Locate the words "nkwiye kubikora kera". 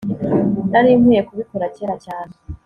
0.99-1.95